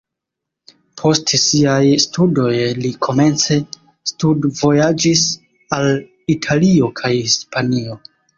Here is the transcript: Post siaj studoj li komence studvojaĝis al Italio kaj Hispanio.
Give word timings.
Post 1.01 1.33
siaj 1.41 1.83
studoj 2.05 2.53
li 2.85 2.91
komence 3.09 3.59
studvojaĝis 4.13 5.23
al 5.79 5.87
Italio 6.37 6.91
kaj 7.03 7.15
Hispanio. 7.21 8.01